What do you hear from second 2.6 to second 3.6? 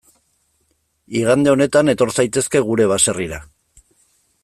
gure baserrira.